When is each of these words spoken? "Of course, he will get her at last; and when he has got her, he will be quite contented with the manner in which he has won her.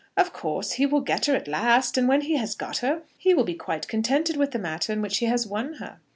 "Of 0.17 0.33
course, 0.33 0.71
he 0.71 0.87
will 0.87 1.01
get 1.01 1.27
her 1.27 1.35
at 1.35 1.47
last; 1.47 1.95
and 1.95 2.07
when 2.07 2.21
he 2.21 2.35
has 2.37 2.55
got 2.55 2.79
her, 2.79 3.03
he 3.19 3.35
will 3.35 3.43
be 3.43 3.53
quite 3.53 3.87
contented 3.87 4.35
with 4.35 4.49
the 4.49 4.57
manner 4.57 4.81
in 4.89 4.99
which 4.99 5.19
he 5.19 5.27
has 5.27 5.45
won 5.45 5.73
her. 5.73 5.99